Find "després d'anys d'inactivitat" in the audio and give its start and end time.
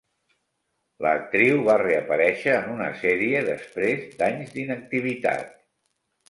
3.51-5.55